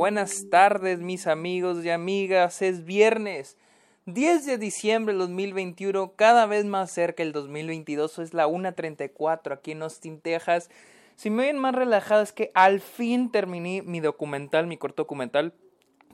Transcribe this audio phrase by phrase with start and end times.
[0.00, 3.58] Buenas tardes mis amigos y amigas, es viernes
[4.06, 9.72] 10 de diciembre del 2021, cada vez más cerca el 2022, es la 1.34 aquí
[9.72, 10.70] en Austin, Texas.
[11.16, 15.52] Si me ven más relajado es que al fin terminé mi documental, mi corto documental.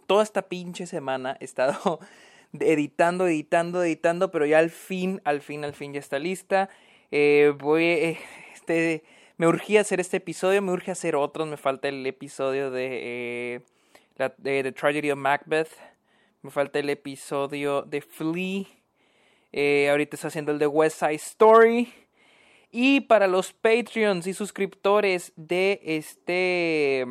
[0.08, 2.00] Toda esta pinche semana he estado
[2.58, 6.70] editando, editando, editando, pero ya al fin, al fin, al fin ya está lista.
[7.12, 8.18] Eh, voy, eh,
[8.52, 9.04] este,
[9.36, 13.60] me urgía hacer este episodio, me urge hacer otros, me falta el episodio de, eh,
[14.16, 15.70] la, The Tragedy of Macbeth,
[16.42, 18.64] me falta el episodio de Flea,
[19.52, 21.92] eh, ahorita estoy haciendo el de West Side Story.
[22.70, 27.06] Y para los Patreons y suscriptores de este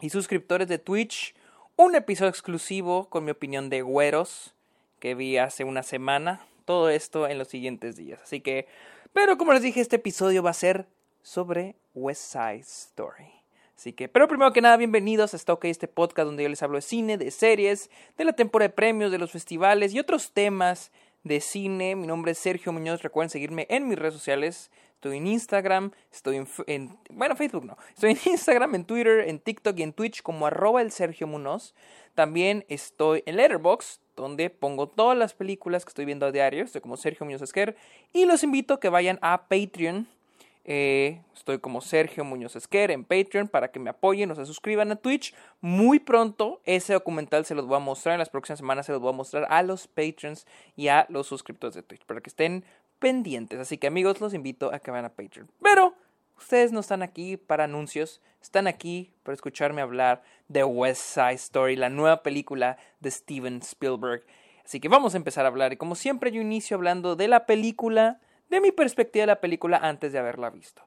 [0.00, 1.34] y suscriptores de Twitch,
[1.76, 4.54] un episodio exclusivo con mi opinión de güeros
[4.98, 6.46] que vi hace una semana.
[6.64, 8.20] Todo esto en los siguientes días.
[8.22, 8.66] Así que,
[9.12, 10.86] pero como les dije, este episodio va a ser
[11.22, 13.41] sobre West Side Story.
[13.76, 16.76] Así que, pero primero que nada, bienvenidos a Stock, este podcast donde yo les hablo
[16.76, 20.92] de cine, de series, de la temporada de premios, de los festivales y otros temas
[21.24, 21.96] de cine.
[21.96, 23.02] Mi nombre es Sergio Muñoz.
[23.02, 24.70] Recuerden seguirme en mis redes sociales.
[24.94, 27.76] Estoy en Instagram, estoy en, en, bueno, Facebook no.
[27.88, 31.74] Estoy en Instagram, en Twitter, en TikTok y en Twitch como arroba el Sergio Muñoz.
[32.14, 36.62] También estoy en Letterboxd, donde pongo todas las películas que estoy viendo a diario.
[36.62, 37.74] Estoy como Sergio Muñoz Esquer.
[38.12, 40.06] Y los invito a que vayan a Patreon
[40.64, 44.92] eh, estoy como Sergio Muñoz Esquer en Patreon para que me apoyen o se suscriban
[44.92, 45.34] a Twitch.
[45.60, 48.14] Muy pronto ese documental se los voy a mostrar.
[48.14, 50.46] En las próximas semanas se los voy a mostrar a los patrons
[50.76, 52.64] y a los suscriptores de Twitch para que estén
[52.98, 53.58] pendientes.
[53.58, 55.50] Así que amigos, los invito a que vayan a Patreon.
[55.60, 55.94] Pero
[56.38, 61.74] ustedes no están aquí para anuncios, están aquí para escucharme hablar de West Side Story,
[61.74, 64.24] la nueva película de Steven Spielberg.
[64.64, 65.72] Así que vamos a empezar a hablar.
[65.72, 68.20] Y como siempre, yo inicio hablando de la película
[68.52, 70.82] de mi perspectiva la película antes de haberla visto.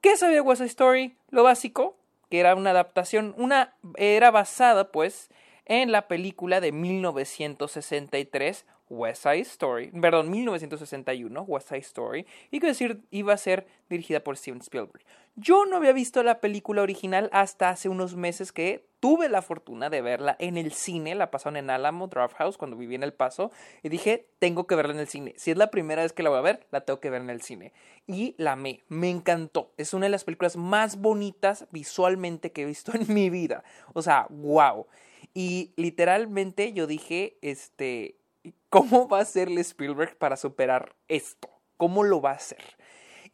[0.00, 1.14] ¿Qué sabía West Side Story?
[1.28, 1.94] Lo básico,
[2.30, 5.28] que era una adaptación, una era basada pues
[5.66, 12.66] en la película de 1963 West Side Story, perdón, 1961 West Side Story, y que
[12.66, 15.02] decir iba a ser dirigida por Steven Spielberg.
[15.34, 19.88] Yo no había visto la película original hasta hace unos meses que tuve la fortuna
[19.88, 23.14] de verla en el cine, la pasaron en Alamo Draft House cuando viví en El
[23.14, 23.50] Paso,
[23.82, 25.32] y dije, tengo que verla en el cine.
[25.38, 27.30] Si es la primera vez que la voy a ver, la tengo que ver en
[27.30, 27.72] el cine.
[28.06, 29.72] Y la amé, me encantó.
[29.78, 33.64] Es una de las películas más bonitas visualmente que he visto en mi vida.
[33.94, 34.86] O sea, wow.
[35.34, 38.16] Y literalmente yo dije, este,
[38.72, 41.50] ¿cómo va a hacerle Spielberg para superar esto?
[41.76, 42.62] ¿Cómo lo va a hacer?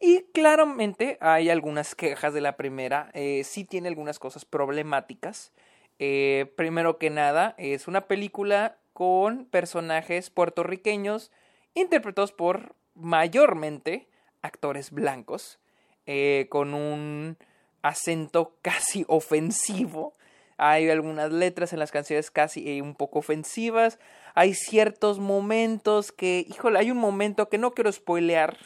[0.01, 5.53] Y claramente hay algunas quejas de la primera, eh, sí tiene algunas cosas problemáticas.
[5.97, 11.31] Eh, primero que nada, es una película con personajes puertorriqueños
[11.73, 14.09] interpretados por mayormente
[14.41, 15.59] actores blancos,
[16.05, 17.37] eh, con un
[17.81, 20.15] acento casi ofensivo.
[20.59, 23.97] Hay algunas letras en las canciones casi un poco ofensivas.
[24.35, 28.57] Hay ciertos momentos que, híjole, hay un momento que no quiero spoilear,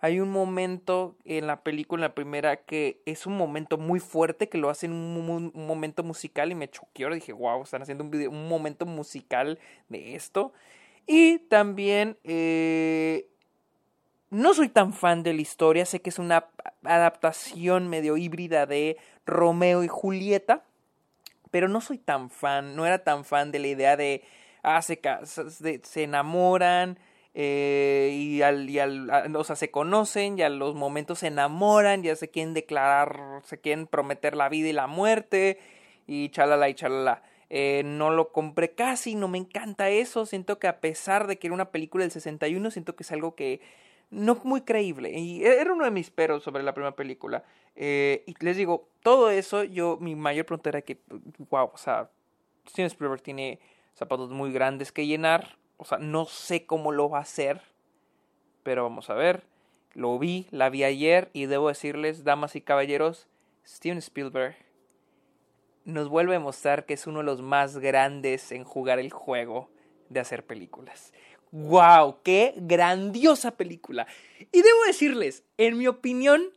[0.00, 4.56] hay un momento en la película, la primera, que es un momento muy fuerte, que
[4.56, 7.12] lo hacen un, un momento musical y me choqueó.
[7.12, 9.58] Dije, wow, están haciendo un, video, un momento musical
[9.88, 10.52] de esto.
[11.06, 13.28] Y también eh,
[14.30, 16.46] no soy tan fan de la historia, sé que es una
[16.82, 20.64] adaptación medio híbrida de Romeo y Julieta,
[21.56, 24.22] pero no soy tan fan, no era tan fan de la idea de,
[24.62, 25.00] ah, se,
[25.82, 26.98] se enamoran,
[27.32, 32.02] eh, y, al, y al, o sea, se conocen, y a los momentos se enamoran,
[32.02, 35.58] ya se quieren declarar, se quieren prometer la vida y la muerte,
[36.06, 37.22] y chalala y chalala.
[37.48, 41.46] Eh, no lo compré casi, no me encanta eso, siento que a pesar de que
[41.46, 43.62] era una película del 61, siento que es algo que
[44.10, 47.44] no muy creíble, y era uno de mis peros sobre la primera película.
[47.74, 51.00] Eh, y les digo, todo eso, yo, mi mayor pregunta era que,
[51.50, 52.10] wow, o sea,
[52.68, 53.60] Steven Spielberg tiene
[53.94, 57.62] zapatos muy grandes que llenar, o sea, no sé cómo lo va a hacer,
[58.62, 59.44] pero vamos a ver.
[59.94, 63.28] Lo vi, la vi ayer y debo decirles, damas y caballeros,
[63.64, 64.56] Steven Spielberg
[65.86, 69.70] nos vuelve a mostrar que es uno de los más grandes en jugar el juego
[70.08, 71.12] de hacer películas.
[71.50, 72.22] ¡Wow!
[72.22, 74.06] ¡Qué grandiosa película!
[74.52, 76.50] Y debo decirles, en mi opinión,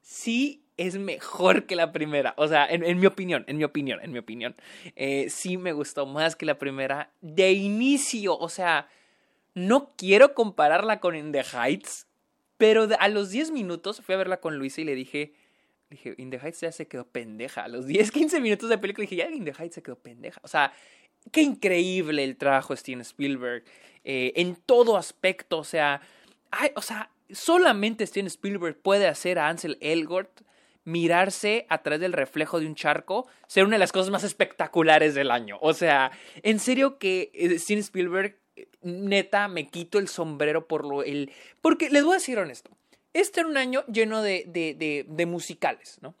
[0.00, 2.34] sí es mejor que la primera.
[2.36, 4.54] O sea, en, mi opinión, en mi opinión, en mi opinión.
[4.96, 8.36] Eh, sí me gustó más que la primera de inicio.
[8.38, 8.88] O sea,
[9.54, 12.06] no quiero compararla con In the Heights,
[12.56, 15.34] pero a los 10 minutos fui a verla con Luisa y le dije,
[15.90, 17.64] dije, In the Heights ya se quedó pendeja.
[17.64, 20.40] A los 10, 15 minutos de película dije, ya In the Heights se quedó pendeja.
[20.42, 20.72] O sea,
[21.32, 23.64] qué increíble el trabajo de Steven Spielberg.
[24.04, 26.00] Eh, en todo aspecto, o sea,
[26.74, 30.42] o sea, solamente Steven Spielberg puede hacer a Ansel Elgort
[30.84, 35.14] mirarse a través del reflejo de un charco ser una de las cosas más espectaculares
[35.14, 35.58] del año.
[35.62, 36.10] O sea,
[36.42, 38.36] en serio que eh, Steven Spielberg,
[38.82, 41.02] neta, me quito el sombrero por lo...
[41.02, 41.32] El...
[41.62, 42.70] Porque les voy a decir honesto,
[43.14, 46.14] este era un año lleno de, de, de, de musicales, ¿no?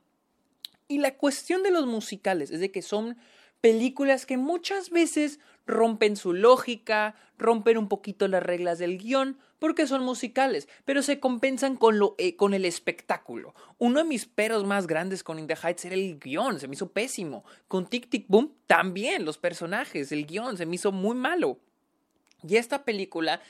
[0.88, 3.16] Y la cuestión de los musicales es de que son
[3.64, 9.86] películas que muchas veces rompen su lógica, rompen un poquito las reglas del guion, porque
[9.86, 13.54] son musicales, pero se compensan con, lo, eh, con el espectáculo.
[13.78, 16.74] Uno de mis peros más grandes con In the Heights era el guion, se me
[16.74, 17.42] hizo pésimo.
[17.66, 21.58] Con Tic Tic Boom también, los personajes, el guion se me hizo muy malo.
[22.46, 23.40] Y esta película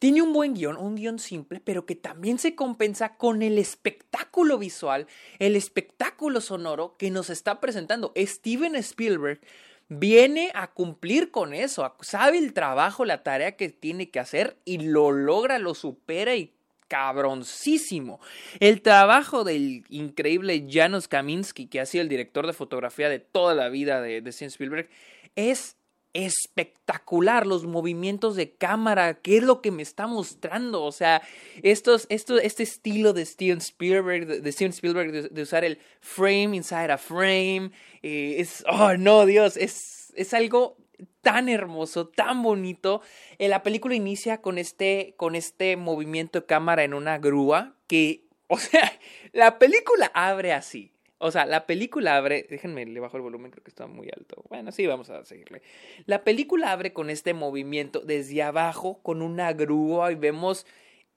[0.00, 4.56] tiene un buen guion, un guion simple, pero que también se compensa con el espectáculo
[4.56, 5.06] visual,
[5.38, 9.40] el espectáculo sonoro que nos está presentando Steven Spielberg.
[9.88, 14.78] Viene a cumplir con eso, sabe el trabajo, la tarea que tiene que hacer y
[14.78, 16.54] lo logra, lo supera y
[16.88, 18.20] cabroncísimo.
[18.58, 23.54] El trabajo del increíble Janusz Kaminski, que ha sido el director de fotografía de toda
[23.54, 24.88] la vida de, de Steven Spielberg,
[25.36, 25.76] es
[26.12, 31.22] espectacular los movimientos de cámara, qué es lo que me está mostrando, o sea,
[31.62, 36.90] estos, esto, este estilo de Steven Spielberg, de, Steven Spielberg de, usar el frame inside
[36.90, 37.70] a frame,
[38.02, 40.76] eh, es, oh no, Dios, es, es algo
[41.22, 43.02] tan hermoso, tan bonito.
[43.38, 48.24] Eh, la película inicia con este, con este movimiento de cámara en una grúa que,
[48.48, 48.92] o sea,
[49.32, 50.92] la película abre así.
[51.22, 52.46] O sea, la película abre.
[52.48, 54.42] Déjenme, le bajo el volumen, creo que está muy alto.
[54.48, 55.60] Bueno, sí, vamos a seguirle.
[56.06, 60.66] La película abre con este movimiento desde abajo, con una grúa, y vemos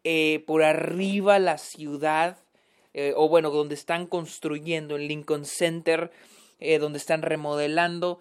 [0.04, 2.38] eh, por arriba la ciudad,
[2.94, 6.12] eh, o bueno, donde están construyendo en Lincoln Center,
[6.60, 8.20] eh, donde están remodelando.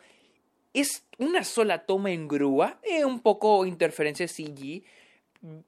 [0.75, 4.85] Es una sola toma en grúa, un poco interferencia CG,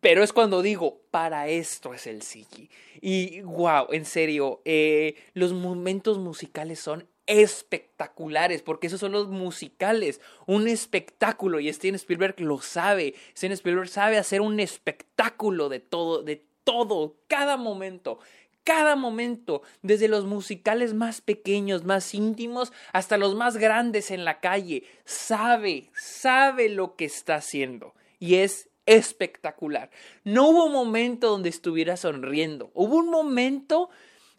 [0.00, 2.68] pero es cuando digo, para esto es el CG.
[3.00, 10.20] Y wow, en serio, eh, los momentos musicales son espectaculares, porque esos son los musicales,
[10.46, 13.14] un espectáculo, y Steven Spielberg lo sabe.
[13.36, 18.18] Steven Spielberg sabe hacer un espectáculo de todo, de todo, cada momento.
[18.62, 24.40] Cada momento, desde los musicales más pequeños, más íntimos, hasta los más grandes en la
[24.40, 27.94] calle, sabe, sabe lo que está haciendo.
[28.18, 29.90] Y es espectacular.
[30.24, 32.70] No hubo momento donde estuviera sonriendo.
[32.74, 33.90] Hubo un momento.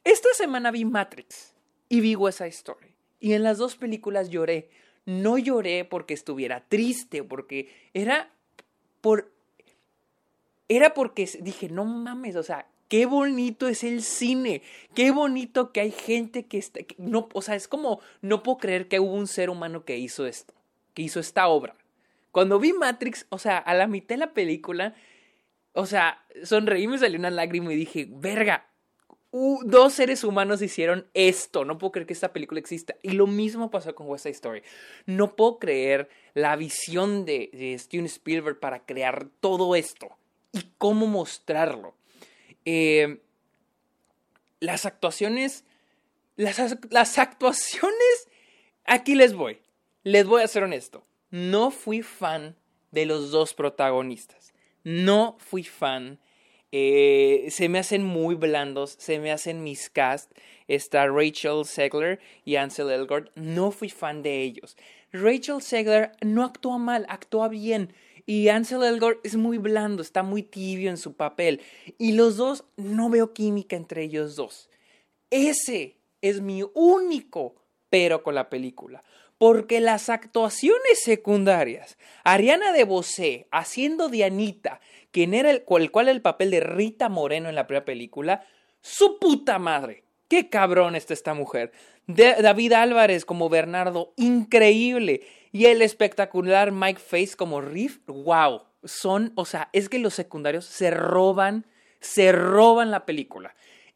[0.03, 1.53] Esta semana vi Matrix
[1.89, 2.95] y vi esa Story.
[3.19, 4.69] Y en las dos películas lloré.
[5.05, 8.31] No lloré porque estuviera triste, porque era
[9.01, 9.31] por.
[10.67, 14.63] Era porque dije, no mames, o sea, qué bonito es el cine,
[14.95, 18.87] qué bonito que hay gente que está, no, o sea, es como, no puedo creer
[18.87, 20.55] que hubo un ser humano que hizo esto,
[20.95, 21.75] que hizo esta obra.
[22.35, 24.93] Cuando vi Matrix, o sea, a la mitad de la película,
[25.71, 28.67] o sea, sonreí, me salió una lágrima y dije, verga,
[29.31, 31.63] dos seres humanos hicieron esto.
[31.63, 32.97] No puedo creer que esta película exista.
[33.01, 34.63] Y lo mismo pasó con West Side Story.
[35.05, 40.09] No puedo creer la visión de, Steven Spielberg para crear todo esto
[40.51, 41.95] y cómo mostrarlo.
[42.65, 43.21] Eh,
[44.59, 45.63] las actuaciones.
[46.35, 48.27] Las, las actuaciones.
[48.83, 49.61] Aquí les voy.
[50.03, 51.05] Les voy a ser honesto
[51.35, 52.55] no fui fan
[52.91, 54.53] de los dos protagonistas.
[54.85, 56.17] No fui fan.
[56.71, 60.31] Eh, se me hacen muy blandos, se me hacen mis cast.
[60.69, 63.35] Está Rachel Segler y Ansel Elgort.
[63.35, 64.77] No fui fan de ellos.
[65.11, 67.93] Rachel Segler no actúa mal, actúa bien.
[68.25, 71.59] Y Ansel Elgort es muy blando, está muy tibio en su papel.
[71.97, 74.69] Y los dos, no veo química entre ellos dos.
[75.29, 77.55] Ese es mi único
[77.89, 79.03] pero con la película
[79.45, 84.79] porque las actuaciones secundarias, Ariana de Bosé haciendo de Anita,
[85.11, 88.43] quien era el, cual, cual el papel de Rita Moreno en la primera película,
[88.81, 90.03] su puta madre.
[90.29, 91.73] Qué cabrón está esta mujer.
[92.07, 95.21] David Álvarez como Bernardo, increíble.
[95.51, 98.63] Y el espectacular Mike Face como Riff, wow.
[98.83, 101.67] Son, o sea, es que los secundarios se roban,
[101.99, 103.53] se roban la película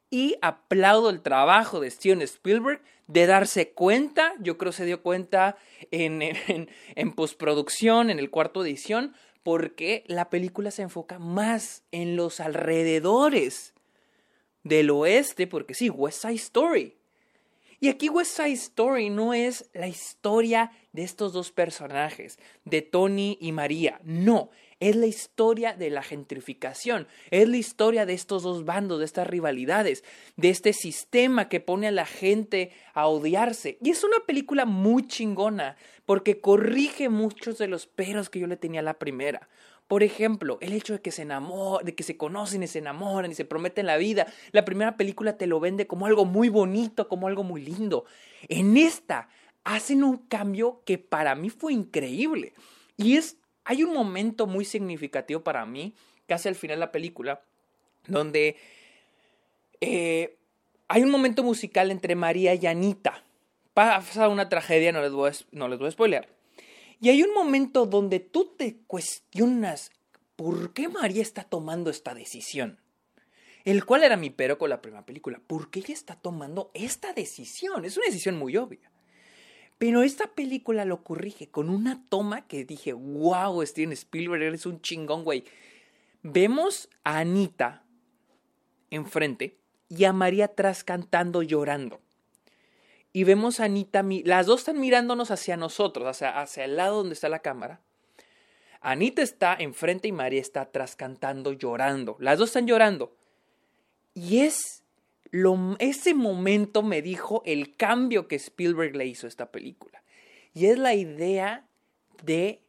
[0.09, 5.57] y aplaudo el trabajo de Steven Spielberg de darse cuenta, yo creo se dio cuenta
[5.91, 9.13] en, en, en, postproducción, en el cuarto edición,
[9.43, 13.73] porque la película se enfoca más en los alrededores
[14.63, 16.95] del oeste, porque sí, West Side Story.
[17.79, 23.37] Y aquí West Side Story no es la historia de estos dos personajes, de Tony
[23.39, 28.65] y María, no, es la historia de la gentrificación, es la historia de estos dos
[28.65, 30.03] bandos, de estas rivalidades,
[30.37, 33.77] de este sistema que pone a la gente a odiarse.
[33.81, 38.57] Y es una película muy chingona, porque corrige muchos de los peros que yo le
[38.57, 39.49] tenía a la primera.
[39.89, 43.31] Por ejemplo, el hecho de que se enamoren, de que se conocen y se enamoran
[43.31, 44.27] y se prometen la vida.
[44.51, 48.05] La primera película te lo vende como algo muy bonito, como algo muy lindo.
[48.49, 49.29] En esta
[49.63, 52.53] hacen un cambio que para mí fue increíble.
[52.97, 53.38] Y es,
[53.69, 55.93] hay un momento muy significativo para mí,
[56.25, 57.43] casi al final de la película,
[58.07, 58.57] donde
[59.79, 60.39] eh,
[60.87, 63.23] hay un momento musical entre María y Anita.
[63.75, 66.27] Pasa una tragedia, no les voy a, no les voy a spoilear.
[66.99, 69.91] Y hay un momento donde tú te cuestionas
[70.35, 72.79] por qué María está tomando esta decisión.
[73.65, 75.39] El cual era mi pero con la primera película.
[75.45, 77.85] ¿Por qué ella está tomando esta decisión?
[77.85, 78.89] Es una decisión muy obvia.
[79.79, 84.81] Pero esta película lo corrige con una toma que dije, wow, Steven Spielberg, eres un
[84.81, 85.45] chingón, güey.
[86.21, 87.85] Vemos a Anita
[88.89, 89.57] enfrente
[89.87, 92.01] y a María atrás cantando, llorando.
[93.13, 97.13] Y vemos a Anita, las dos están mirándonos hacia nosotros, hacia, hacia el lado donde
[97.13, 97.79] está la cámara.
[98.81, 102.17] Anita está enfrente y María está atrás cantando, llorando.
[102.19, 103.15] Las dos están llorando.
[104.13, 104.83] Y es
[105.79, 110.03] ese momento me dijo el cambio que Spielberg le hizo a esta película.
[110.53, 111.67] Y es la idea
[112.23, 112.61] de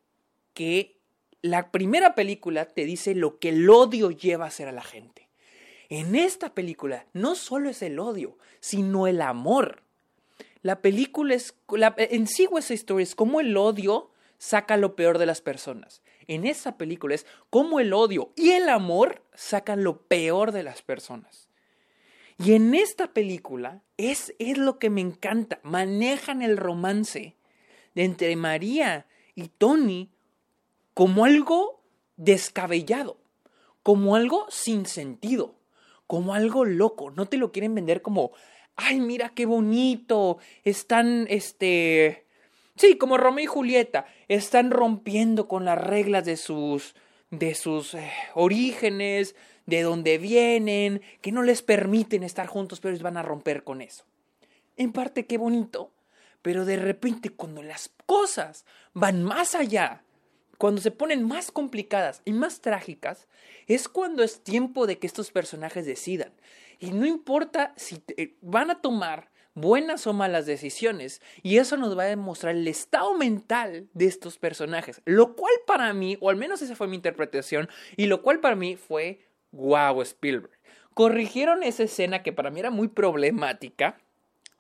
[0.54, 0.96] que
[1.42, 5.28] la primera película te dice lo que el odio lleva a hacer a la gente.
[5.88, 9.82] En esta película no solo es el odio, sino el amor.
[10.62, 11.54] La película es,
[11.96, 16.02] en sí West Story es como el odio saca lo peor de las personas.
[16.26, 20.82] En esta película es como el odio y el amor sacan lo peor de las
[20.82, 21.49] personas.
[22.42, 25.60] Y en esta película es, es lo que me encanta.
[25.62, 27.36] Manejan el romance
[27.94, 30.10] de entre María y Tony
[30.94, 31.82] como algo
[32.16, 33.18] descabellado,
[33.82, 35.60] como algo sin sentido
[36.10, 37.12] como algo loco.
[37.12, 38.32] No te lo quieren vender como,
[38.74, 40.38] ay, mira qué bonito.
[40.64, 42.26] Están, este...
[42.74, 44.06] Sí, como Romeo y Julieta.
[44.26, 46.96] Están rompiendo con las reglas de sus...
[47.30, 49.36] de sus eh, orígenes,
[49.70, 54.04] de dónde vienen, que no les permiten estar juntos, pero van a romper con eso.
[54.76, 55.92] En parte qué bonito,
[56.42, 60.02] pero de repente cuando las cosas van más allá
[60.60, 63.28] cuando se ponen más complicadas y más trágicas,
[63.66, 66.34] es cuando es tiempo de que estos personajes decidan.
[66.78, 71.96] Y no importa si eh, van a tomar buenas o malas decisiones, y eso nos
[71.96, 76.36] va a demostrar el estado mental de estos personajes, lo cual para mí, o al
[76.36, 80.58] menos esa fue mi interpretación, y lo cual para mí fue wow Spielberg.
[80.94, 84.00] Corrigieron esa escena que para mí era muy problemática,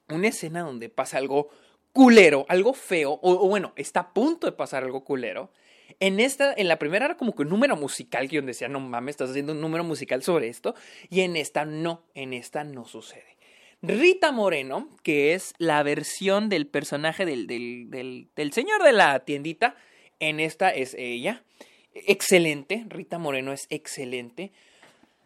[0.08, 1.50] una escena donde pasa algo
[1.92, 5.50] culero, algo feo, o, bueno, está a punto de pasar algo culero,
[5.98, 8.80] en esta, en la primera era como que un número musical que yo decía, no
[8.80, 10.74] mames, estás haciendo un número musical sobre esto.
[11.08, 13.36] Y en esta no, en esta no sucede.
[13.82, 19.74] Rita Moreno, que es la versión del personaje del, del, del, señor de la tiendita,
[20.20, 21.42] en esta es ella.
[21.94, 24.52] Excelente, Rita Moreno es excelente.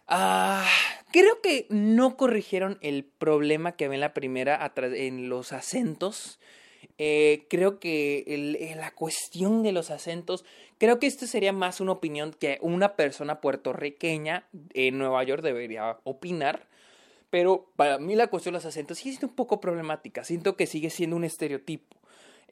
[0.06, 0.66] Ah,
[1.12, 6.38] creo que no corrigieron el problema que había en la primera en los acentos.
[6.98, 10.44] Eh, creo que eh, la cuestión de los acentos,
[10.78, 15.98] creo que esto sería más una opinión que una persona puertorriqueña en Nueva York debería
[16.04, 16.68] opinar.
[17.30, 20.22] Pero para mí la cuestión de los acentos sigue siendo un poco problemática.
[20.22, 21.96] Siento que sigue siendo un estereotipo.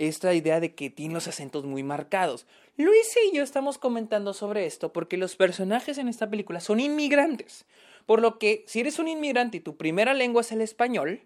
[0.02, 2.44] Esta idea de que tiene los acentos muy marcados.
[2.76, 7.66] Luis y yo estamos comentando sobre esto porque los personajes en esta película son inmigrantes.
[8.04, 11.20] Por lo que si eres un inmigrante y tu primera lengua es el español,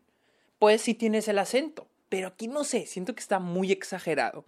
[0.58, 1.86] pues sí tienes el acento.
[2.10, 4.44] Pero aquí no sé, siento que está muy exagerado.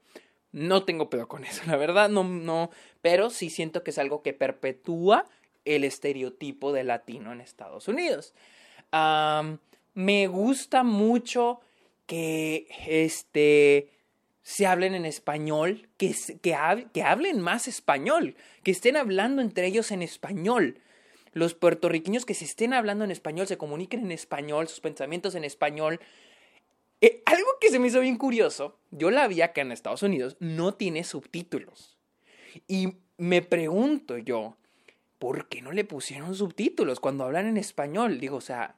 [0.52, 2.70] No tengo pedo con eso, la verdad, no, no,
[3.00, 5.24] pero sí siento que es algo que perpetúa
[5.64, 8.34] el estereotipo de latino en Estados Unidos.
[9.94, 11.60] me gusta mucho
[12.04, 13.97] que este
[14.48, 19.90] se hablen en español, que, que, que hablen más español, que estén hablando entre ellos
[19.90, 20.80] en español
[21.34, 25.44] los puertorriqueños que se estén hablando en español, se comuniquen en español, sus pensamientos en
[25.44, 26.00] español,
[27.02, 30.38] eh, algo que se me hizo bien curioso, yo la vi acá en Estados Unidos,
[30.40, 31.98] no tiene subtítulos.
[32.66, 34.56] Y me pregunto yo,
[35.18, 38.18] ¿por qué no le pusieron subtítulos cuando hablan en español?
[38.18, 38.76] Digo, o sea,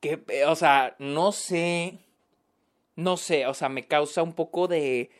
[0.00, 2.00] que, o sea, no sé,
[2.96, 5.10] no sé, o sea, me causa un poco de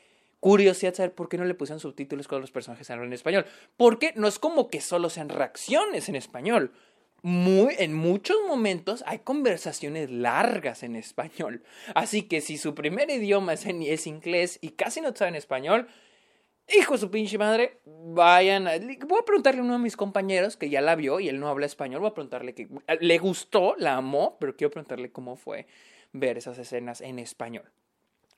[0.40, 3.46] curiosidad saber por qué no le pusieron subtítulos cuando los personajes hablan en español.
[3.76, 6.72] Porque no es como que solo sean reacciones en español
[7.26, 11.64] muy, en muchos momentos hay conversaciones largas en español.
[11.92, 15.88] Así que si su primer idioma es, es inglés y casi no saben español,
[16.68, 18.68] hijo de su pinche madre, vayan.
[18.68, 21.40] A, voy a preguntarle a uno de mis compañeros que ya la vio y él
[21.40, 22.00] no habla español.
[22.00, 22.68] Voy a preguntarle que
[23.00, 25.66] le gustó, la amó, pero quiero preguntarle cómo fue
[26.20, 27.70] ver esas escenas en español.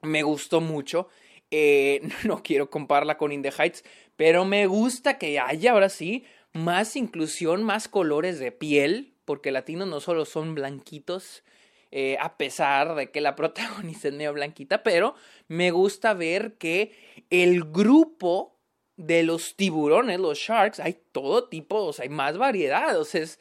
[0.03, 1.09] Me gustó mucho
[1.51, 3.83] Eh, no quiero compararla con In Heights,
[4.17, 9.89] pero me gusta que haya ahora sí más inclusión, más colores de piel, porque latinos
[9.89, 11.43] no solo son blanquitos,
[11.91, 15.15] eh, a pesar de que la protagonista es medio blanquita, pero
[15.49, 16.93] me gusta ver que
[17.31, 18.59] el grupo
[18.97, 23.23] de los tiburones, los sharks, hay todo tipo, o sea, hay más variedad, o sea,
[23.23, 23.39] es,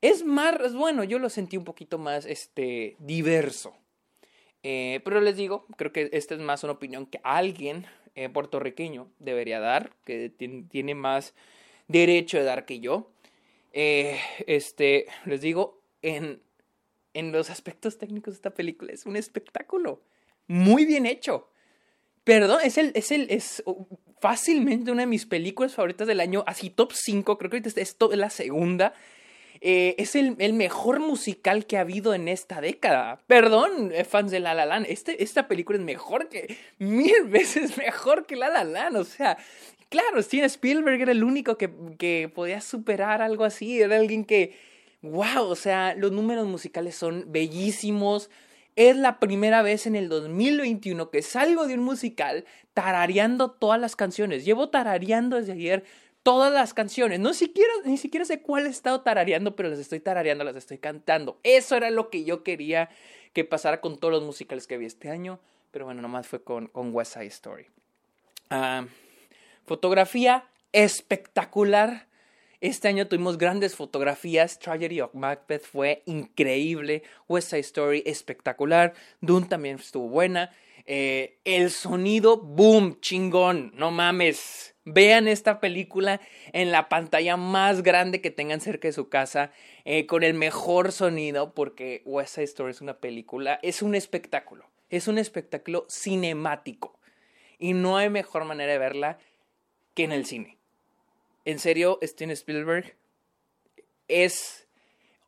[0.00, 3.76] es más, bueno, yo lo sentí un poquito más, este, diverso.
[4.62, 9.10] Eh, pero les digo, creo que esta es más una opinión que alguien eh, puertorriqueño
[9.18, 11.34] debería dar, que tiene más
[11.86, 13.10] derecho de dar que yo.
[13.72, 16.42] Eh, este, les digo, en,
[17.14, 20.02] en los aspectos técnicos esta película es un espectáculo
[20.46, 21.50] muy bien hecho.
[22.24, 23.62] Perdón, es el, es el, es
[24.20, 27.96] fácilmente una de mis películas favoritas del año, así top 5, creo que es, es
[28.10, 28.94] la segunda.
[29.60, 33.20] Eh, es el, el, mejor musical que ha habido en esta década.
[33.26, 34.86] Perdón, eh, fans de La La Land.
[34.88, 36.56] Este, esta película es mejor que.
[36.78, 38.96] mil veces mejor que La La Land.
[38.96, 39.38] O sea,
[39.88, 43.80] claro, Steven Spielberg era el único que, que podía superar algo así.
[43.80, 44.56] Era alguien que.
[45.02, 45.44] ¡Wow!
[45.44, 48.30] O sea, los números musicales son bellísimos.
[48.76, 53.96] Es la primera vez en el 2021 que salgo de un musical tarareando todas las
[53.96, 54.44] canciones.
[54.44, 55.84] Llevo tarareando desde ayer
[56.28, 57.20] todas las canciones.
[57.20, 60.76] No siquiera, ni siquiera sé cuál he estado tarareando, pero las estoy tarareando, las estoy
[60.76, 61.40] cantando.
[61.42, 62.90] Eso era lo que yo quería
[63.32, 65.40] que pasara con todos los musicales que vi este año.
[65.70, 67.64] Pero bueno, nomás fue con, West Side Story.
[68.50, 68.84] Ah,
[69.64, 72.08] fotografía espectacular.
[72.60, 74.58] Este año tuvimos grandes fotografías.
[74.58, 77.04] Tragedy of Macbeth fue increíble.
[77.26, 78.92] West Side Story espectacular.
[79.22, 80.54] Dune también estuvo buena.
[80.84, 83.72] Eh, el sonido, boom, chingón.
[83.74, 84.74] No mames.
[84.90, 86.18] Vean esta película
[86.52, 89.52] en la pantalla más grande que tengan cerca de su casa,
[89.84, 94.64] eh, con el mejor sonido, porque West Side Story es una película, es un espectáculo,
[94.88, 96.98] es un espectáculo cinemático.
[97.58, 99.18] Y no hay mejor manera de verla
[99.94, 100.56] que en el cine.
[101.44, 102.96] En serio, Steven Spielberg
[104.06, 104.66] es...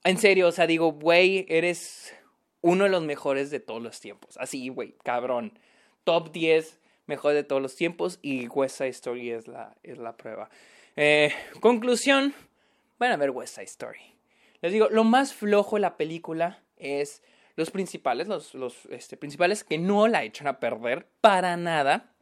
[0.04, 2.14] En serio, o sea, digo, güey, eres
[2.62, 4.38] uno de los mejores de todos los tiempos.
[4.38, 5.58] Así, güey, cabrón.
[6.04, 6.79] Top 10
[7.10, 10.48] mejor de todos los tiempos y West Side Story es la, es la prueba.
[10.94, 12.32] Eh, conclusión,
[13.00, 14.14] van a ver West Side Story.
[14.62, 17.22] Les digo, lo más flojo de la película es
[17.56, 22.12] los principales, los, los este, principales que no la echan a perder para nada.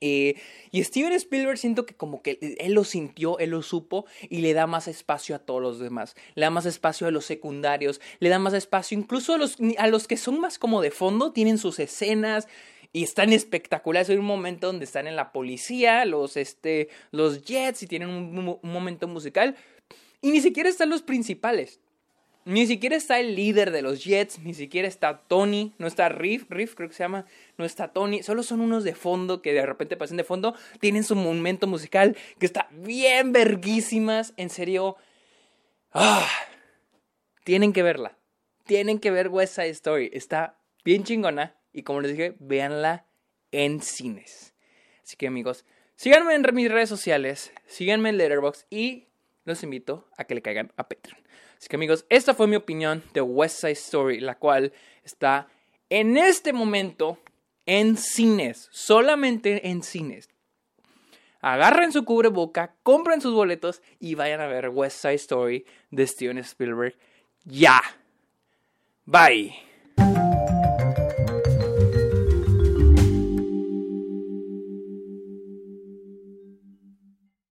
[0.00, 0.34] Eh,
[0.72, 4.54] y Steven Spielberg siento que como que él lo sintió, él lo supo y le
[4.54, 6.16] da más espacio a todos los demás.
[6.34, 9.86] Le da más espacio a los secundarios, le da más espacio incluso a los, a
[9.86, 12.48] los que son más como de fondo, tienen sus escenas
[12.92, 14.10] y están espectaculares.
[14.10, 18.58] Hay un momento donde están en la policía, los, este, los Jets y tienen un,
[18.62, 19.56] momento musical.
[20.20, 21.80] Y ni siquiera están los principales.
[22.46, 26.46] Ni siquiera está el líder de los Jets, ni siquiera está Tony, no está Riff,
[26.48, 27.26] Riff creo que se llama,
[27.58, 31.04] no está Tony, solo son unos de fondo que de repente pasan de fondo, tienen
[31.04, 34.96] su momento musical que está bien verguísimas, en serio.
[35.92, 36.26] Ah,
[37.44, 38.16] tienen que verla,
[38.64, 41.59] tienen que ver West Side Story, está bien chingona.
[41.72, 43.06] Y como les dije, véanla
[43.52, 44.54] en cines.
[45.02, 45.64] Así que amigos,
[45.96, 49.08] síganme en mis redes sociales, síganme en Letterboxd y
[49.44, 51.20] los invito a que le caigan a Patreon.
[51.58, 54.72] Así que amigos, esta fue mi opinión de West Side Story, la cual
[55.04, 55.48] está
[55.88, 57.18] en este momento
[57.66, 60.30] en cines, solamente en cines.
[61.40, 66.38] Agarren su cubreboca, compren sus boletos y vayan a ver West Side Story de Steven
[66.38, 66.96] Spielberg
[67.44, 67.80] ya.
[69.06, 69.69] Bye.